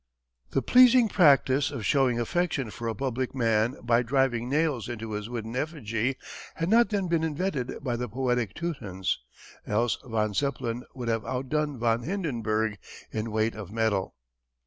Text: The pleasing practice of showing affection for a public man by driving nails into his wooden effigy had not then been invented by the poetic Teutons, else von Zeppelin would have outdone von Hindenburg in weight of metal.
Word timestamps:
The 0.49 0.63
pleasing 0.63 1.09
practice 1.09 1.69
of 1.69 1.85
showing 1.85 2.19
affection 2.19 2.71
for 2.71 2.87
a 2.87 2.95
public 2.95 3.35
man 3.35 3.77
by 3.83 4.01
driving 4.01 4.49
nails 4.49 4.89
into 4.89 5.11
his 5.11 5.29
wooden 5.29 5.55
effigy 5.55 6.17
had 6.55 6.69
not 6.69 6.89
then 6.89 7.07
been 7.07 7.23
invented 7.23 7.83
by 7.83 7.97
the 7.97 8.09
poetic 8.09 8.55
Teutons, 8.55 9.19
else 9.63 9.99
von 10.03 10.33
Zeppelin 10.33 10.85
would 10.95 11.07
have 11.07 11.23
outdone 11.23 11.77
von 11.77 12.01
Hindenburg 12.01 12.79
in 13.11 13.29
weight 13.29 13.53
of 13.53 13.71
metal. 13.71 14.15